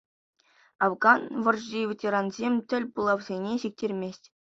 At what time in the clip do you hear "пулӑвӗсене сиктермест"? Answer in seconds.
2.99-4.23